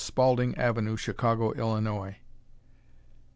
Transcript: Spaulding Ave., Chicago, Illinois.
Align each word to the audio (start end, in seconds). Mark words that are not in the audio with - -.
Spaulding 0.03 0.59
Ave., 0.59 0.95
Chicago, 0.95 1.51
Illinois. 1.51 2.17